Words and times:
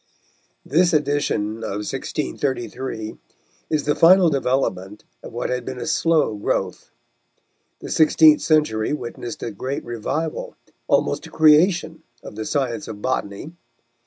This 0.65 0.93
edition 0.93 1.57
of 1.57 1.85
1633 1.85 3.19
is 3.69 3.83
the 3.83 3.93
final 3.93 4.31
development 4.31 5.03
of 5.21 5.31
what 5.31 5.51
had 5.51 5.63
been 5.63 5.77
a 5.79 5.85
slow 5.85 6.33
growth. 6.35 6.89
The 7.81 7.91
sixteenth 7.91 8.41
century 8.41 8.93
witnessed 8.93 9.43
a 9.43 9.51
great 9.51 9.85
revival, 9.85 10.55
almost 10.87 11.27
a 11.27 11.29
creation 11.29 12.01
of 12.23 12.33
the 12.35 12.45
science 12.47 12.87
of 12.87 12.99
botany. 13.03 13.53